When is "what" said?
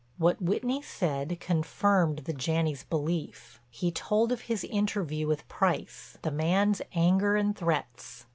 0.17-0.41